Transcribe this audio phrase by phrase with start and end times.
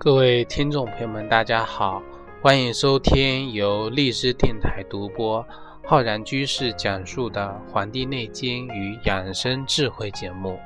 [0.00, 2.00] 各位听众朋友们，大家好，
[2.40, 5.44] 欢迎收听由荔枝电台独播、
[5.84, 10.56] 浩然居士讲述的《黄帝内经与养生智慧》节目。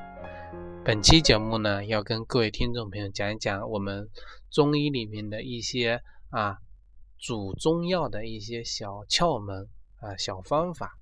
[0.85, 4.07] 本期节目呢，要跟各位听众朋友讲一讲我们
[4.51, 6.59] 中医里面的一些啊
[7.19, 9.67] 煮中药的一些小窍门
[10.01, 10.93] 啊、小方法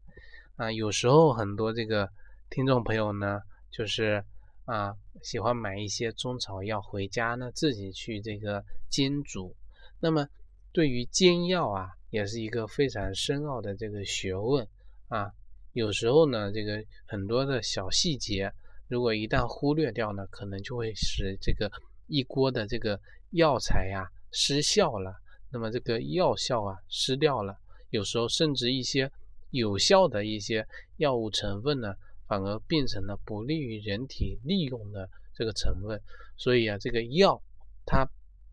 [0.54, 0.70] 啊。
[0.70, 2.08] 有时候很多这个
[2.48, 3.40] 听众朋友呢，
[3.72, 4.24] 就是
[4.64, 4.96] 啊。
[5.22, 9.54] 喜欢买一些中草药回家呢，自己去这个煎煮。
[10.00, 10.26] 那么
[10.72, 14.66] 对于煎药啊，也是一个非常深奥的这个学问
[15.08, 15.30] 啊。
[15.74, 18.50] 有时候呢，这个很多的小细节，
[18.88, 21.70] 如果一旦忽略掉呢，可能就会使这个
[22.06, 22.98] 一锅的这个
[23.32, 25.14] 药材呀失效了。
[25.50, 27.58] 那么这个药效啊失掉了，
[27.90, 29.12] 有时候甚至一些
[29.50, 31.94] 有效的一些药物成分呢。
[32.30, 36.00] 反而变成了不利于人体利用的这个成分，
[36.36, 37.42] 所以啊，这个药
[37.84, 38.08] 它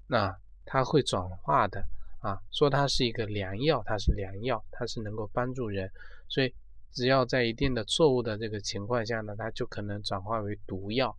[0.09, 1.79] 啊，它会转化的
[2.19, 5.91] 啊，说它是一个良药，它是良药，它是能够帮助人，
[6.27, 6.51] 所以
[6.91, 11.15] 只要在一定的错误的这个情况下呢，它就可能转化为毒药。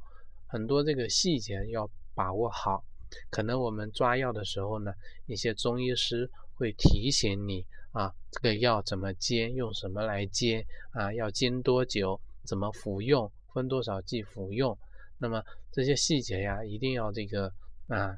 [0.49, 2.83] 很多这个细节要把握好，
[3.31, 4.93] 可能我们抓药的时候呢，
[5.27, 12.21] 一些中医师会提醒你啊，这个药怎么煎，用什么来煎啊，要煎多久。
[12.49, 14.77] 怎么服用，分多少剂服用？
[15.19, 17.53] 那么这些细节呀，一定要这个
[17.89, 18.17] 啊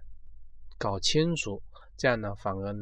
[0.78, 1.60] 搞清楚，
[1.96, 2.72] 这样呢，反而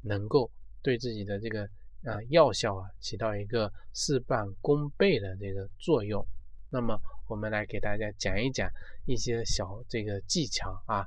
[0.00, 0.50] 能够
[0.82, 1.64] 对自己的这个
[2.04, 6.26] 啊药效啊起到一个事半功倍的这个作用。
[6.70, 8.66] 那么我们来给大家讲一讲
[9.04, 11.06] 一些小这个技巧啊。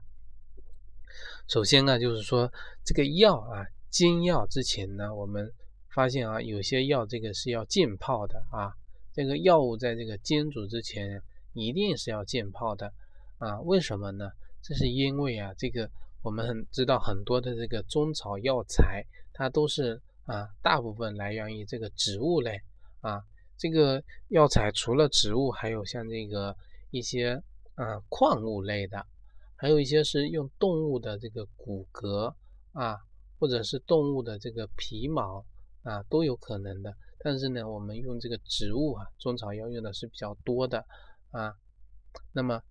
[1.47, 2.51] 首先呢，就是说
[2.85, 5.51] 这个药啊煎药之前呢，我们
[5.89, 8.71] 发现啊有些药这个是要浸泡的啊。
[9.17, 11.19] 这个药物在这个煎煮之前
[11.53, 12.93] 一定是要浸泡的
[13.39, 13.59] 啊？
[13.61, 14.29] 为什么呢？
[14.61, 15.89] 这是因为啊，这个
[16.21, 22.61] 我们很知道很多的这个中草药材，它都是啊，大部分来源于这个植物类
[23.01, 23.19] 啊。
[23.57, 26.55] 这个药材除了植物，还有像这个
[26.91, 27.41] 一些
[27.73, 29.03] 啊矿物类的，
[29.55, 32.31] 还有一些是用动物的这个骨骼
[32.73, 32.99] 啊，
[33.39, 35.43] 或者是动物的这个皮毛
[35.81, 36.93] 啊，都有可能的。
[37.27, 40.79] 但是呢，我们用这个植物啊，中草药用的是比较多的
[41.29, 41.53] 啊。
[42.31, 42.63] 那么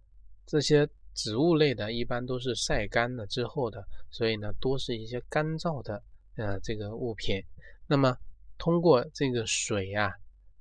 [0.47, 6.03] 这些植物类的，一般都是晒干了之后的，所以呢，多是一些干燥的
[6.37, 7.39] 呃这个物品。
[7.87, 8.17] 那么
[8.57, 10.11] 通过这个水啊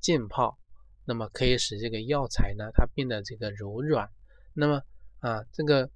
[0.01, 0.57] 浸泡，
[1.05, 4.05] 那么可以使这个药材呢它变得这个柔软。
[4.53, 4.81] 那么
[5.22, 5.89] 啊，这个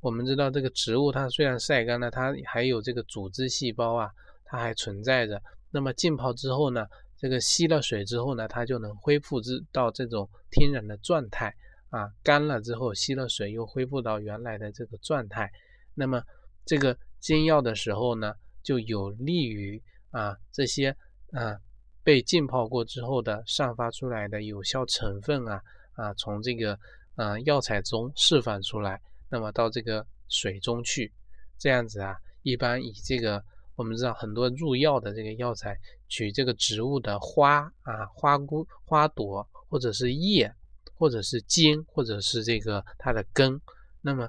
[0.00, 4.10] 我们知道这个植物它虽然晒干了，它还有这个组织细胞啊，
[4.44, 5.40] 它还存在着。
[5.70, 6.86] 那么浸泡之后呢？
[7.18, 11.52] 这个吸了水之后呢，它就能恢复至到这种天然的状态
[11.90, 12.08] 啊。
[12.22, 15.50] 干了之后吸了水又恢复到原来的这个状态。
[15.94, 16.22] 那么
[16.64, 20.96] 这个煎药的时候呢，就有利于啊这些
[21.32, 21.58] 啊
[22.04, 25.60] 被浸泡过之后的散发出来的有效成分啊
[25.94, 26.78] 啊从这个
[27.16, 31.12] 啊药材中释放出来，那么到这个水中去，
[31.58, 33.42] 这样子啊，一般以这个。
[33.74, 40.52] 我们知道很多入药的这个药材，取这个植物的花啊、花菇、花朵，或者是叶，
[40.94, 43.60] 或者是茎，或者是这个它的根。
[44.00, 44.28] 那么，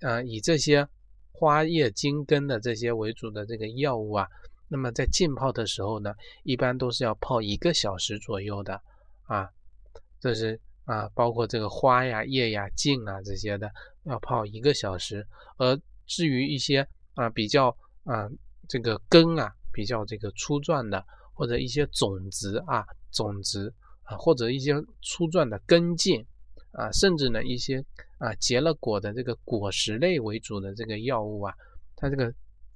[0.00, 0.86] 呃，以这些
[1.32, 4.28] 花叶、茎、根的这些为主的这个药物啊，
[4.68, 8.80] 那么在浸泡的时候呢，一般都是要泡一个小时左右的
[9.24, 9.48] 啊。
[10.20, 13.70] 这是啊，包括这个花呀、叶呀、茎啊这些的，
[14.04, 15.26] 要泡一个小时。
[15.56, 18.28] 而至于一些啊比较啊。
[18.68, 21.04] 这个根啊，比较这个粗壮的，
[21.40, 23.72] 或者一些种子啊，种子
[24.02, 26.22] 啊，或者一些粗壮的根茎
[26.72, 27.82] 啊，甚至呢一些
[28.18, 31.54] 啊结了果的这个果实类为主的这个药物啊，
[31.96, 32.30] 它这个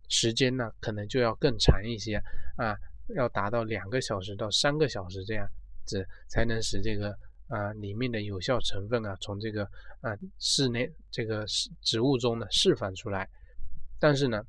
[0.08, 2.16] 时间呢可能就要更长一些
[2.56, 2.74] 啊，
[3.14, 5.46] 要达到两个小时到三个小时这样
[5.84, 7.14] 子，才能使这个
[7.48, 9.64] 啊里面的有效成分啊从这个
[10.00, 11.44] 啊室内这个
[11.82, 13.28] 植物中呢释放出来，
[14.00, 14.42] 但是呢。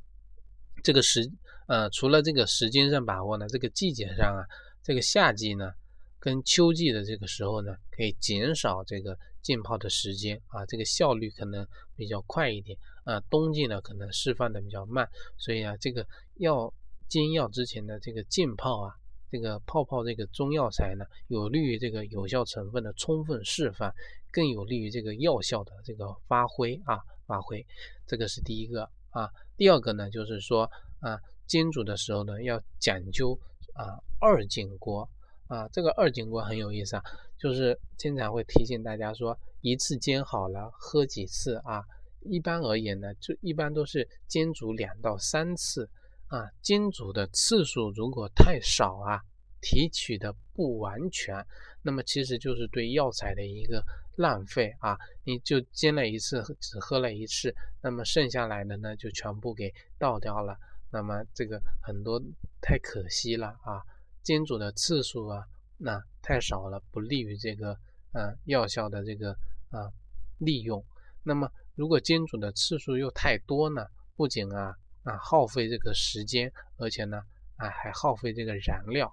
[0.86, 1.28] 这个时，
[1.68, 4.46] 呃，除了这个时间上把握呢，这个季节上啊，
[4.84, 5.72] 这个夏季呢，
[6.20, 13.20] 跟秋季的这个时候呢，可以减少这个浸泡的时间啊，这个效率可能比较快一点啊。
[13.32, 15.10] 冬季呢，可能释放的比较慢，
[15.40, 16.06] 所以啊，这个
[16.36, 16.72] 药
[17.10, 18.94] 煎药之前的这个浸泡啊，
[19.32, 23.92] 这个泡泡这个中药材呢，有利于这个有效成分的充分释放，
[24.32, 27.66] 更有利于这个药效的这个发挥啊，发挥。
[28.06, 28.88] 这个是第一个。
[29.16, 30.69] 啊，第二个呢，就是说
[31.00, 33.40] 啊，煎煮的时候呢，要讲究
[33.74, 35.10] 啊二进锅
[35.48, 37.04] 啊，这个二进锅很有意思啊，
[37.38, 41.84] 就是经常会提醒大家说，一次煎好了喝几次啊，
[42.22, 45.90] 一般而言呢，就一般都是煎煮两到三次
[46.28, 46.50] 啊。
[46.62, 49.22] 煎煮的次数如果太少啊，
[49.66, 51.44] 提取的不完全，
[51.82, 53.84] 那么其实就是对药材的一个
[54.16, 54.96] 浪费啊。
[55.24, 57.52] 你就煎了一次，只喝了一次，
[57.82, 60.56] 那么剩下来的呢就全部给倒掉了。
[60.92, 62.22] 那么这个很多
[62.62, 63.82] 太可惜了啊。
[64.22, 65.44] 煎煮的次数啊，
[65.80, 67.76] 那太少了，不利于这个
[68.12, 69.32] 呃药效的这个
[69.72, 69.92] 啊
[70.38, 70.86] 利用。
[71.24, 77.24] 那么如果煎煮的次数又太多呢，不仅啊啊耗费这个时间，而且呢
[77.58, 79.12] 啊还耗费这个燃料，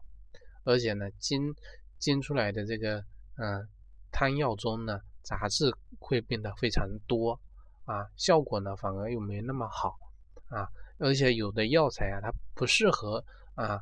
[0.64, 1.40] 而且呢煎
[1.98, 2.98] 煎出来的这个
[3.36, 3.68] 嗯
[4.10, 7.38] 汤药中呢杂质会变得非常多
[7.84, 9.96] 啊，效果呢反而又没那么好
[10.48, 10.68] 啊，
[10.98, 13.24] 而且有的药材啊它不适合
[13.54, 13.80] 啊。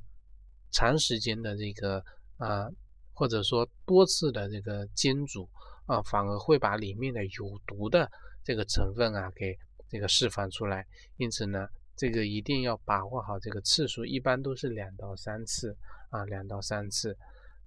[0.72, 2.00] 长时间的这个
[2.36, 2.70] 啊，
[3.12, 5.50] 或者说多次的这个煎煮
[5.86, 8.08] 啊，反而会把里面的有毒的
[8.44, 10.86] 这个成分啊给这个释放出来。
[11.16, 11.66] 因此呢，
[11.96, 15.76] 这个一定要把握好这个次数，一般都是两到三次
[16.10, 17.16] 啊，两到三次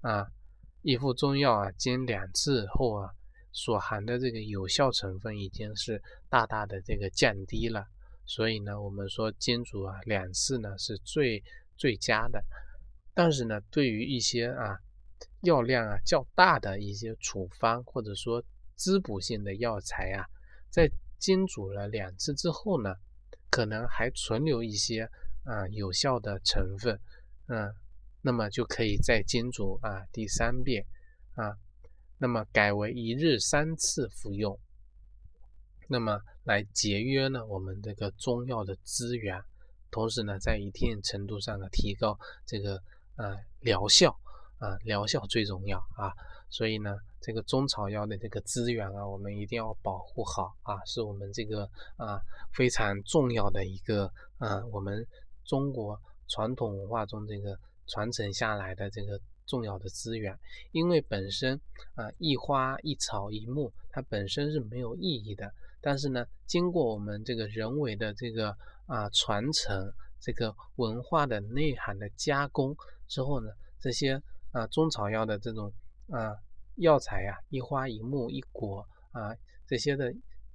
[0.02, 0.28] 啊。
[0.82, 3.10] 一副中药啊，煎两次后啊，
[3.54, 7.88] 所含的这个有效成分已经是大大的这个降低了。
[8.26, 11.42] 所以呢，我们说煎煮啊两次呢是最
[11.78, 12.44] 最佳的。
[13.14, 14.78] 但是呢，对于一些啊
[15.44, 18.44] 药量啊较大的一些处方，或者说
[18.76, 20.26] 滋补性的药材啊，
[20.70, 22.96] 在煎煮了两次之后呢，
[23.50, 25.10] 可能还存留一些
[25.46, 27.00] 啊有效的成分，
[27.48, 27.74] 嗯，
[28.24, 30.84] 那么就可以再煎煮啊第三遍
[31.36, 31.56] 啊，
[32.18, 34.60] 那么改为一日三次服用，
[35.88, 39.40] 那么来节约呢我们这个中药的资源，
[39.92, 42.18] 同时呢，在一定程度上呢提高
[42.48, 42.82] 这个。
[43.16, 44.10] 啊，疗效
[44.58, 46.12] 啊，疗效最重要啊，
[46.50, 52.20] 所以呢，这个中草药的这个资源啊，我们一定要保护好啊，是我们这个啊
[52.56, 55.06] 非常重要的一个啊，我们
[55.46, 55.96] 中国
[56.28, 57.56] 传统文化中这个
[57.88, 60.38] 传承下来的这个重要的资源。
[60.72, 61.60] 因为本身
[61.96, 72.76] 啊一花一草一木，它本身是没有意义的，但是呢，经过我们这个人为的这个啊传承，这个文化的内涵的加工。
[73.08, 74.22] 之后呢，这些
[74.52, 75.72] 啊中草药的这种
[76.10, 76.36] 啊
[76.78, 79.36] 药材呀，一花一木一果啊
[79.68, 80.12] 这些的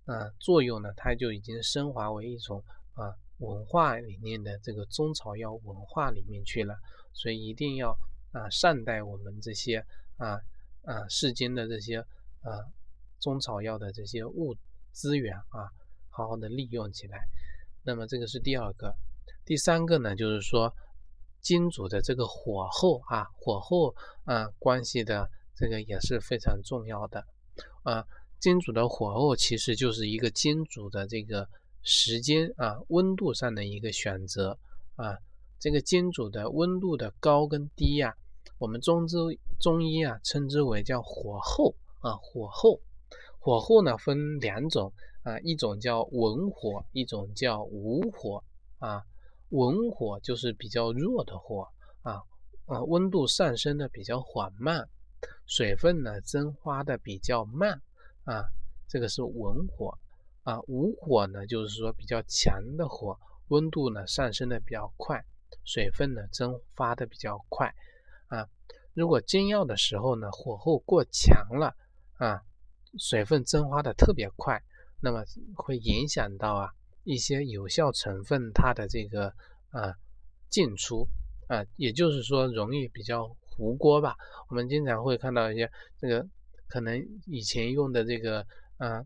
[0.06, 2.64] 啊作用呢，它就已经升华为一种
[2.94, 6.74] 啊文化里面的这个中草药文化里面去了。
[7.18, 7.90] 所以一定要
[8.32, 9.84] 啊善待我们这些
[10.16, 10.40] 啊
[10.84, 12.64] 啊世间的这些啊
[13.20, 14.56] 中草药的这些物
[14.92, 15.68] 资源啊，
[16.08, 17.18] 好好的利用起来。
[17.82, 18.94] 那么这个是第二个，
[19.44, 20.72] 第三个呢，就是说。
[21.40, 23.94] 金煮的这个火候啊，火候
[24.24, 27.24] 啊，关系的这个也是非常重要的
[27.84, 28.04] 啊。
[28.40, 31.48] 金煮的火候其实就是一个金煮的这个
[31.82, 34.58] 时间啊，温度上的一个选择
[34.96, 35.16] 啊。
[35.60, 38.14] 这个煎煮的温度的高跟低呀，
[38.58, 39.16] 我们中之
[39.58, 42.14] 中医啊称之为叫火候啊。
[42.16, 42.80] 火候，
[43.40, 44.92] 火候呢分两种
[45.24, 48.44] 啊，一种叫文火，一种叫武火
[48.78, 49.02] 啊。
[49.50, 51.66] 文火就是比较弱的火
[52.02, 52.22] 啊，
[52.66, 54.88] 啊，温度上升的比较缓慢，
[55.46, 57.80] 水分呢蒸发的比较慢
[58.24, 58.44] 啊，
[58.86, 59.98] 这个是文火
[60.44, 60.60] 啊。
[60.68, 65.24] 武火呢就是说比较强的火，温度呢上升的比较快，
[65.64, 67.74] 水分呢蒸发的比较快
[68.28, 68.48] 啊。
[68.94, 71.74] 如果煎药的时候呢火候过强了
[72.18, 72.42] 啊，
[72.98, 74.62] 水分蒸发的特别快，
[75.00, 75.24] 那么
[75.54, 76.70] 会影响到啊。
[77.04, 79.32] 一些有效成分它的这个
[79.70, 79.94] 啊
[80.50, 81.08] 进出
[81.46, 84.14] 啊，也就是说容易比较糊锅吧。
[84.50, 86.28] 我们经常会看到一些这个
[86.66, 89.02] 可能以前用的这个啊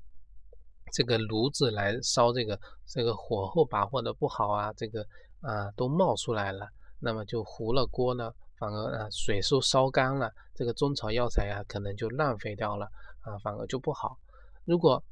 [0.92, 5.06] 这个炉子来烧这个这个火候把握的不好啊，这个
[5.42, 6.68] 啊都冒出来了，
[6.98, 12.86] 那么就糊了锅呢，反而啊水都烧干了，这个中草药材啊可能就浪费掉了
[13.20, 14.18] 啊，反而就不好。
[14.64, 15.04] 如果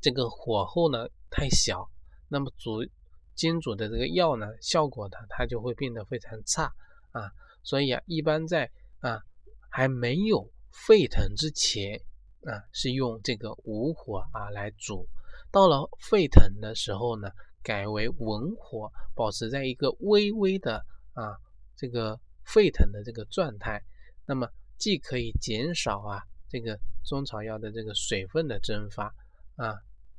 [0.00, 1.88] 这个火候呢太小。
[2.30, 2.86] 那么煮
[3.34, 6.64] 煎煮的这个药呢，效果呢，它就会变得非常差
[7.10, 7.32] 啊。
[7.62, 9.18] 所以啊，一般在啊
[9.70, 11.98] 还没有沸腾之前
[12.44, 15.08] 啊，是用这个武火啊来煮。
[15.50, 17.30] 到了沸腾的时候呢，
[17.62, 20.84] 改为文火，保持在一个微微的
[21.14, 21.36] 啊
[21.76, 23.82] 这个沸腾的这个状态。
[24.26, 29.06] 那么既可以减少啊这个中草药的这个水分的蒸发
[29.56, 29.74] 啊，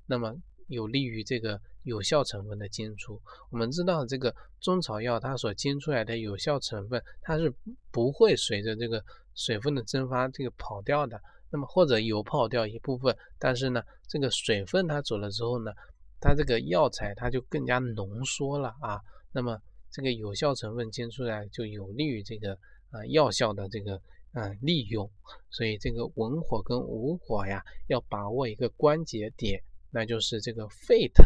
[0.05, 0.35] 那么
[0.67, 1.59] 有利于这个。
[1.83, 3.19] 有效成分的煎出，
[3.49, 7.51] 我们知道这个中草药它所煎出来的有效成分，它是
[7.89, 9.03] 不会随着这个
[9.33, 11.19] 水分的蒸发这个跑掉的，
[11.49, 15.71] 那么或者油泡掉一部分，但是呢，这个水分它走了之后呢，
[16.19, 18.99] 它这个药材它就更加浓缩了啊。
[19.31, 19.59] 那么
[19.91, 22.53] 这个有效成分煎出来就有利于这个
[22.89, 24.01] 啊药效的这个
[24.33, 25.09] 嗯利用。
[25.49, 29.61] 所以这个文火跟武火呀，要把握一个关节点，
[29.91, 31.25] 那就是这个沸腾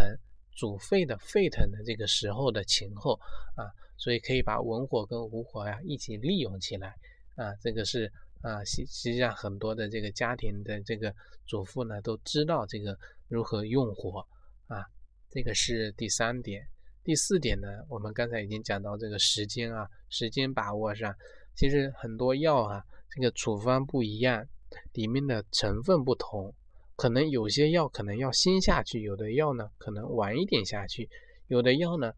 [0.56, 3.20] 煮沸的沸腾的这个时候的前后
[3.56, 3.72] 啊。
[3.98, 6.96] 所以可以把文火跟武火呀一起利用起来
[7.36, 7.54] 啊。
[7.62, 8.12] 这个是。
[8.44, 11.16] 啊，实实际上很多的这个家庭的这个
[11.48, 14.28] 主妇呢，都知道这个如何用火
[14.68, 14.86] 啊，
[15.30, 16.68] 这个是第三点。
[17.04, 21.14] 第四点呢，我们刚才已经讲到这个时间啊，时间把握上，
[21.54, 24.48] 其实很多药啊，这个处方不一样，
[24.94, 26.54] 里面的成分不同，
[26.96, 31.10] 可能有些药可能要先下去，有的药呢可能晚一点下去，
[31.48, 32.14] 有的药呢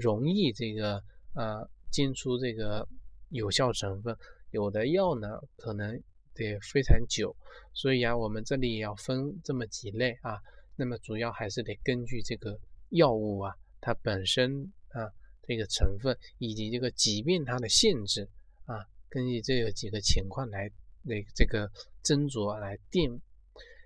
[0.00, 1.02] 容易这个
[1.34, 2.88] 呃进出这个
[3.28, 4.16] 有效成分。
[4.50, 5.98] 有的药呢，可能
[6.34, 7.36] 得非常久，
[7.74, 10.38] 所以啊，我们这里也要分这么几类啊。
[10.76, 12.58] 那么主要还是得根据这个
[12.90, 15.10] 药物啊，它本身啊
[15.42, 18.28] 这个成分以及这个疾病它的性质
[18.64, 20.70] 啊，根据这个几个情况来
[21.02, 21.68] 那这个
[22.02, 23.20] 斟酌来定。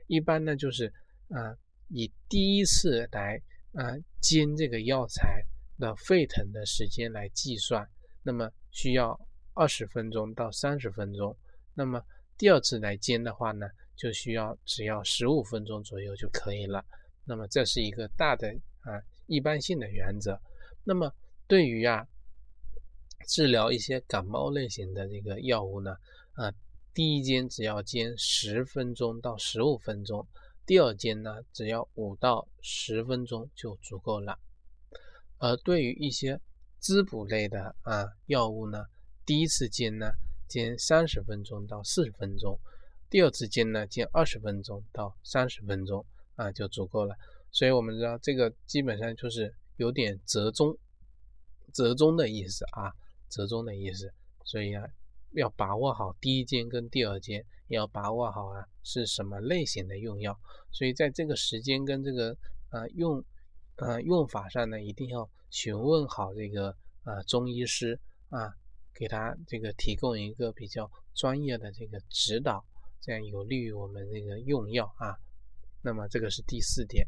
[0.06, 0.92] 一般呢就是
[1.28, 1.56] 啊，
[1.88, 3.40] 以第一次来
[3.72, 5.42] 啊煎这个药材
[5.78, 7.88] 的沸腾的时间来计算，
[8.22, 9.18] 那么需要。
[9.58, 11.34] 二十分钟到三十分钟，
[11.72, 11.98] 那么
[12.36, 16.84] 第二次来煎的话呢，就需要只要十五分钟左右就可以了。
[17.24, 18.48] 那么这是一个大的
[18.80, 20.40] 啊一般性的原则。
[20.84, 21.12] 那么
[21.48, 22.06] 对于啊
[23.26, 25.96] 治疗一些感冒类型的这个药物呢，
[26.34, 26.52] 啊
[26.94, 30.26] 第一煎只要煎十分钟到十五分钟，
[30.64, 34.38] 第二煎呢只要五到十分钟就足够了。
[35.38, 36.40] 而对于一些
[36.78, 38.86] 滋补类的啊药物呢，
[39.24, 40.12] 第一次煎呢，
[40.48, 42.56] 煎三十分钟到四十分钟；
[43.08, 47.16] 第二次煎呢，煎二十分钟到三十分钟啊，就足够了。
[47.50, 50.76] 所以我们知道这个基本上就是有点折中，
[51.72, 52.92] 折中的意思啊，
[53.28, 54.12] 折中的意思。
[54.44, 54.84] 所以啊，
[55.32, 60.38] 要把握好第一煎跟第二煎，要把握好啊是什么类型的用药。
[60.72, 62.36] 所以在这个时间跟这个
[62.70, 63.24] 啊用
[63.76, 67.98] 啊用法上呢，一定要询问好这个啊中医师
[68.28, 68.54] 啊。
[68.98, 72.64] 给他这个提供一个比较专业的这个指导，
[73.06, 75.14] 这样有利于我们这个用药啊。
[75.80, 77.06] 那么这个是第四点，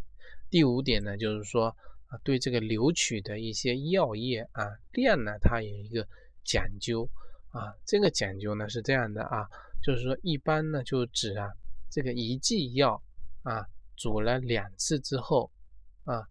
[0.49, 1.76] 第五点呢，就是说
[2.07, 6.07] 啊，对这个留取的一些药液啊量呢，它有一个
[6.45, 7.11] 讲究
[7.50, 7.75] 啊。
[7.85, 9.49] 这个讲究呢是这样的啊，
[9.83, 11.50] 就是说一般呢就指啊
[11.90, 13.02] 这个一剂药
[13.43, 15.50] 啊煮了两次之后
[16.05, 16.23] 啊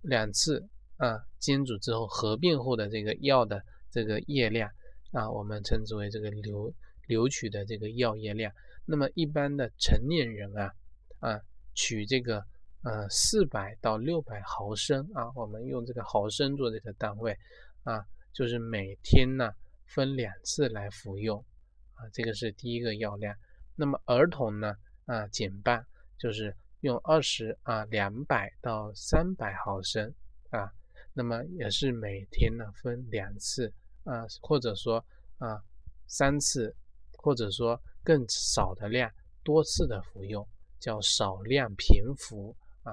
[0.00, 4.70] 两次啊煎煮之后合并后的这个药的这个液量。
[5.12, 6.72] 啊，我们称之为这个留
[7.06, 8.50] 留取的这个药液量。
[8.84, 10.72] 那么一般的成年人啊，
[11.20, 11.40] 啊
[11.74, 12.44] 取这个
[12.82, 17.36] 呃四百到六百毫升啊，我们用这个毫升做这个单位
[17.84, 19.52] 啊，就是每天呢
[19.86, 21.44] 分两次来服用
[21.94, 23.36] 啊，这个是第一个药量。
[23.76, 24.74] 那么儿童呢
[25.06, 25.86] 啊减半，
[26.18, 30.14] 就是用二十啊两百到三百毫升
[30.50, 30.72] 啊，
[31.12, 33.72] 那么也是每天呢分两次。
[34.02, 35.04] 啊，或者说
[35.36, 35.62] 啊，
[36.06, 36.74] 三次，
[37.18, 39.10] 或者说更少的量，
[39.42, 40.46] 多次的服用，
[40.78, 42.92] 叫少量频服啊。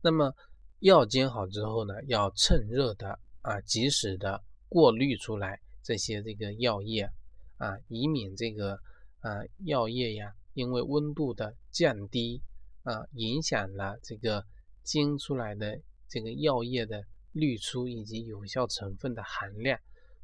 [0.00, 0.34] 那么
[0.80, 7.10] 药煎好之后呢，要趁热的啊，及时的过滤出来这些这个药液
[7.58, 8.74] 啊，以免这个
[9.20, 12.42] 啊药液呀，因为温度的降低
[12.82, 14.44] 啊，影响了这个
[14.82, 17.04] 煎出来的这个药液的。
[17.38, 19.78] 滤出以及有效成分的含量，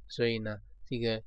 [0.08, 0.56] 所以呢，
[0.86, 1.22] 这个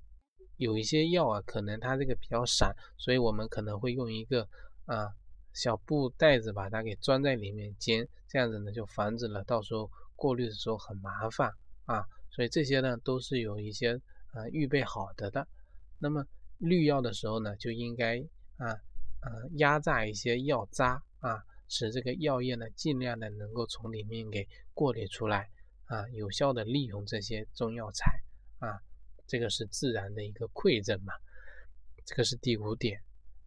[0.58, 4.48] 有一些药啊，可能它这个比较散，所以我们可能会用一个
[4.86, 5.14] 啊
[5.54, 11.52] 小布袋子把它给装在里面煎，这样子呢就防止了到时候过滤的时候很麻烦
[11.86, 12.06] 啊。
[12.32, 14.00] 所以这些呢都是有一些
[14.32, 15.48] 啊预备好的的。
[16.00, 16.26] 那么
[16.58, 18.20] 滤药的时候呢，就应该
[18.58, 18.68] 啊
[19.22, 25.50] 啊压榨一些药渣啊，使这个药液呢尽量的能够从里面给过滤出来。
[25.88, 28.20] 啊，有效的利用这些中药材，
[29.28, 31.14] 这个是自然的一个馈赠嘛。
[32.06, 33.02] 这个是第五点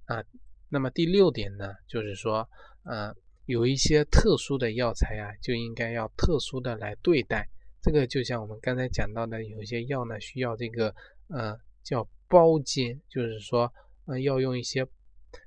[0.06, 0.24] 啊。
[0.68, 2.48] 那么第六点呢，就是说，
[2.84, 3.14] 呃，
[3.46, 7.48] 有一些特殊的药材啊，就应该要特殊的来对待。
[7.80, 10.94] 这个就像我们刚才讲到的，有一些药呢需要这个
[11.28, 13.72] 呃叫包煎，就是说，
[14.06, 14.86] 呃，要用一些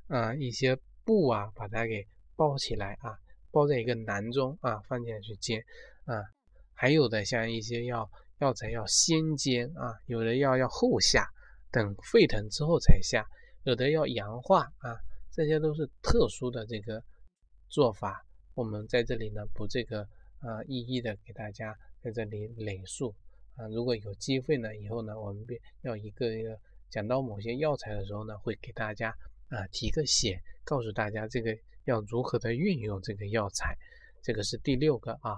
[0.08, 3.14] 啊一些布啊把它给包起来啊，
[3.52, 5.64] 包在一个囊中啊，放进去煎
[6.06, 6.24] 啊。
[6.74, 8.10] 还有的像一些药
[8.42, 11.30] 药材要先煎啊，有的药要后下，
[11.72, 13.24] 等沸腾之后才下。
[13.64, 14.98] 有的要氧化啊，
[15.32, 17.04] 这些都是特殊的这个
[17.70, 18.26] 做法。
[18.56, 20.02] 我们在这里呢，不这个
[20.40, 23.14] 啊一一的给大家在这里累述
[23.56, 23.68] 啊。
[23.68, 26.58] 如果有机会呢，以后呢，我们便要一个一个
[26.90, 29.16] 讲到某些药材的时候呢，会给大家
[29.50, 33.78] 啊提个醒，告诉大家这个要如何的运用这个药材。
[34.24, 35.38] 这个是第六个啊。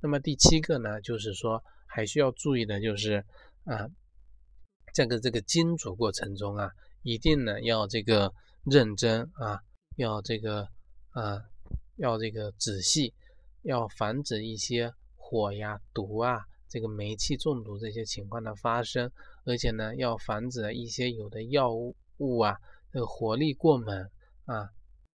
[0.00, 3.24] 那么第七个呢，就是说还需要注意的就是
[3.64, 3.88] 啊，
[4.92, 6.70] 这个这个煎煮过程中啊，
[7.02, 8.32] 一定呢要这个
[8.64, 9.60] 认真啊，
[9.96, 10.68] 要这个
[11.10, 11.40] 啊。
[11.96, 13.14] 要这个仔细，
[13.62, 19.08] 要防止一些火呀、毒啊、这个煤气中毒这些情况的发生，
[19.44, 21.72] 而且呢，要防止一些有的药
[22.18, 22.58] 物啊，
[22.90, 23.96] 这个火力过猛
[24.44, 24.68] 啊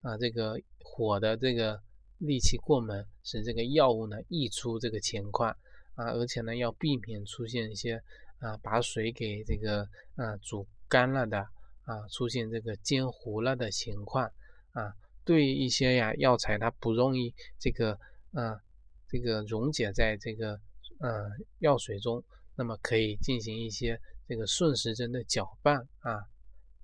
[0.01, 1.79] 啊，这个火的这个
[2.17, 5.55] 力气过猛，使这个药物呢溢出这个情况
[5.96, 8.02] 啊，而且呢，要避免出现一些
[8.40, 9.82] 啊把水给这个
[10.16, 11.40] 啊煮干了的
[11.86, 14.25] 啊，出现这个煎糊了的情况
[14.72, 14.94] 啊。
[15.24, 18.00] 对一些呀药材，它不容易这个，
[18.34, 18.60] 嗯，
[19.08, 20.60] 这个溶解在这个，
[21.00, 22.24] 嗯，药水中，
[22.56, 26.22] 那么可以进行一些这个顺时针的搅拌啊，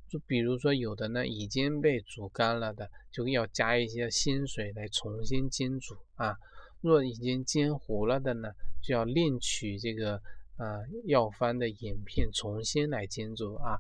[0.10, 6.36] 就比如说有的呢已经被煮干了的，就要加一些新水来重新煎煮啊。
[6.82, 8.50] 若已经煎糊了的呢，
[8.82, 10.22] 就要另取这个，
[10.58, 13.78] 呃，药方的饮片重新来煎煮啊，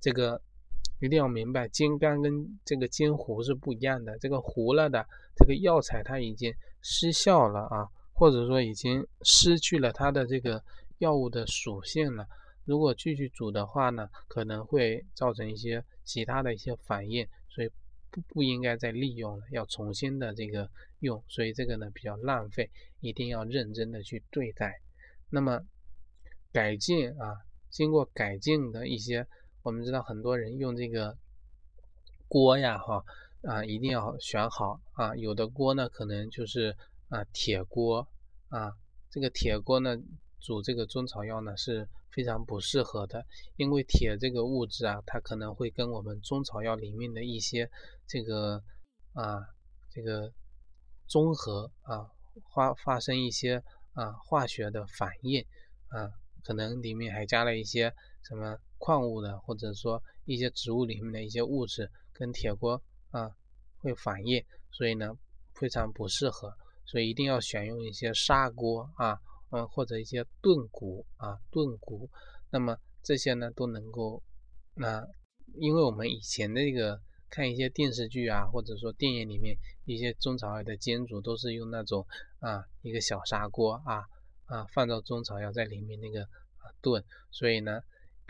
[0.00, 0.40] 这个。
[1.00, 4.18] 一定要明白，煎干跟这个煎糊是不一样的。
[4.18, 6.52] 这个糊了的这个药材，它已经
[6.82, 10.60] 失效了啊，或者说已经失去了它的这个
[10.98, 12.26] 药物的属性了。
[12.64, 17.70] 如果继续煮的话呢，可能会造成一些其他的一些反应，所以
[18.10, 21.22] 不不应该再利用了，要重新的这个用。
[21.28, 24.80] 所以这个呢比较浪费，一定要认真的去对待。
[25.30, 25.60] 那么
[26.52, 27.36] 改进啊，
[27.70, 29.26] 经过改进的一些。
[29.64, 31.18] 我们知道很多人用这个
[32.26, 33.04] 锅呀，哈
[33.42, 35.14] 啊，一定要选好啊。
[35.16, 36.74] 有的锅呢，可能就是
[37.10, 38.08] 啊铁锅
[38.48, 38.72] 啊，
[39.10, 39.98] 这个铁锅呢
[40.40, 41.86] 煮这个中草药呢是
[42.18, 47.70] 非常不适合的，因为铁这个物质啊，它可能会跟我们中草药里面的一些
[48.08, 48.60] 这个
[49.12, 49.38] 啊
[49.88, 50.32] 这个
[51.06, 52.10] 综合啊
[52.52, 55.40] 发发生一些啊化学的反应
[55.90, 56.10] 啊，
[56.42, 58.58] 可能里面还加了一些什么。
[58.80, 63.28] 矿物的，或者说一些植物里面的一些物质跟铁锅啊
[63.78, 65.12] 会反应，所以呢
[65.54, 69.18] 非常不适合，所以一定要选用一些砂锅啊，
[69.50, 72.10] 嗯或者一些炖骨啊炖骨，
[72.50, 74.22] 那么这些呢都能够，
[74.74, 75.06] 那
[75.54, 82.06] 因为我们以前那个看一些电视剧啊，或者说电影里面一些中草药的煎煮都是用那种
[82.40, 84.04] 啊一个小砂锅啊
[84.46, 87.80] 啊放到中草药在里面那个啊炖，所以呢。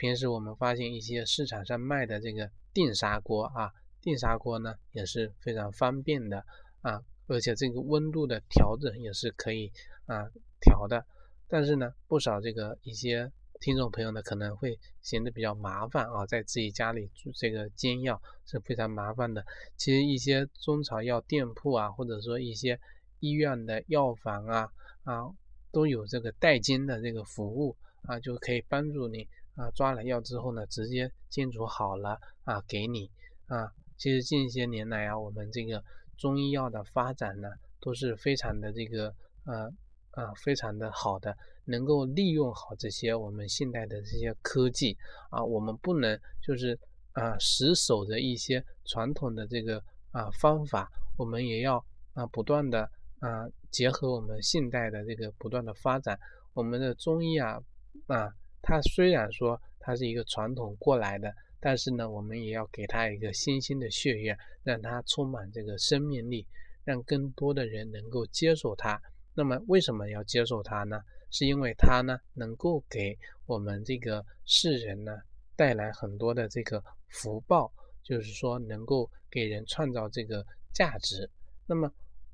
[0.00, 6.38] 平时我们发现一些市场上卖的这个电砂锅啊，电砂锅呢也是非常方便的
[6.82, 9.72] 啊，而且这个温度的调整也是可以
[10.06, 11.04] 啊调的。
[11.48, 19.44] 但是呢，不少这个一些听众朋友呢可能会显得比较麻烦啊，在自己家里煮这个煎药是非常麻烦的。
[19.76, 22.78] 其实一些中草药店铺啊，或者说一些
[23.20, 24.70] 医院的药房啊
[25.04, 25.30] 啊，
[25.72, 29.28] 都有这个代煎的这个服务啊，就可以帮助你。
[29.56, 33.10] 啊，抓了药之后呢，直接煎煮好了啊，给你
[33.48, 33.72] 啊。
[33.96, 35.82] 其实近些年来啊，我们这个
[36.16, 37.48] 中医药的发展呢，
[37.80, 39.12] 都是非常的这个
[39.46, 39.68] 呃
[40.12, 44.96] 啊非常的好的，能够利用好这些我们现代的这些科技
[45.30, 45.42] 啊。
[45.44, 46.78] 我们不能就是
[47.12, 52.90] 啊死守着一些传统的这个啊方法，我们也要啊不断的
[53.20, 56.18] 啊结合我们现代的这个不断的发展，
[56.54, 57.60] 我们的中医啊
[58.06, 58.32] 啊。
[58.60, 66.46] 它虽然说它是一个传统过来的，但是呢，我们也要给它一个新兴的血液，让它充满这个生命力，
[66.84, 69.00] 让更多的人能够接受它。
[69.38, 71.00] 那么为什么要接受它呢？
[71.30, 75.12] 是因为它呢能够给我们这个世人呢
[75.54, 77.72] 带来很多的这个福报，
[78.02, 81.30] 就是说能够给人创造这个价值。
[81.66, 81.88] 那么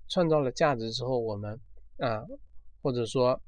[0.09, 1.61] 创造了价值之后，我们
[1.99, 2.25] 啊，
[2.81, 3.39] 或者说。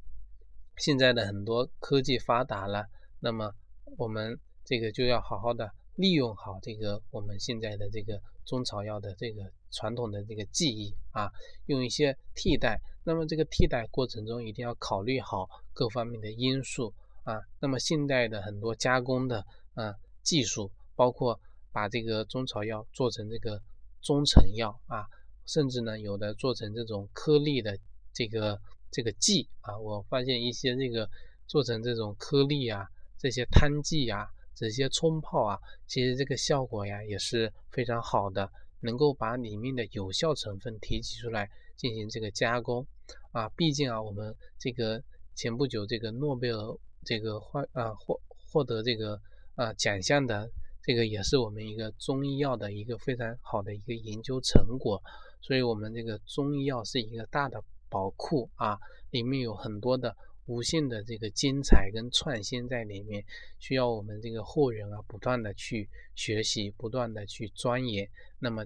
[0.79, 2.87] 现在的很多科技发达了，
[3.19, 3.51] 那么
[3.97, 11.33] 我们这个就要好好的利用好这个我们现在的这个中草药的这个传统的这个技艺啊，
[11.65, 12.79] 用一些替代。
[13.07, 16.93] 那么这个替代过程中一定要考虑好各方面的因素
[17.23, 17.41] 啊。
[17.61, 21.41] 那么现在的很多加工的啊技术，包括
[21.73, 23.63] 把这个中草药做成这个
[24.03, 25.07] 中成药啊，
[25.47, 27.79] 甚至呢有的做成这种颗粒的
[28.13, 28.61] 这个。
[28.89, 31.11] 这个剂啊，我发现一些这个
[31.47, 32.87] 做成这种颗粒啊，
[33.19, 38.49] 这些汤剂啊，这些冲泡啊，其实这个效果呀也是非常好的，
[38.81, 42.87] 能够把里面的有效成分提取出来进行这个加工
[43.33, 43.49] 啊。
[43.51, 45.03] 毕竟啊，我们这个
[45.35, 49.21] 前不久这个诺贝尔这个获啊获获得这个
[49.55, 50.49] 啊奖项的
[50.83, 55.03] 这个也是我们一个中医药的一个非常好的一个研究成果，
[55.41, 58.79] 所以我们这个中医药是一个大的宝库啊，
[59.11, 60.17] 里面有很多的。
[60.49, 63.25] 无限的这个精彩跟创新在里面，
[63.59, 68.09] 需要我们这个后人啊不断的去学习，不断的去钻研。
[68.39, 68.65] 那么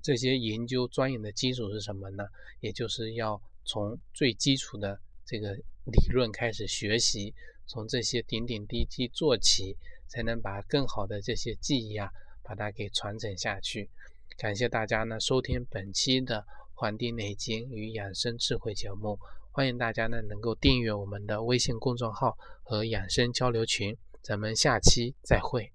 [0.00, 2.24] 这些研究钻研的基础是什么呢？
[2.60, 7.34] 也就是要从最基础的这个理论开始学习，
[7.66, 12.10] 从这些点点滴滴做起，才能把更好的这些记忆啊，
[12.42, 13.90] 把它给传承下去。
[14.36, 16.40] 感谢大家呢收听本期的
[16.74, 19.18] 《黄帝内经与养生智慧》节目。
[19.50, 25.73] 欢迎大家呢能够订阅我们的微信公众号和养生交流群，咱们下期再会。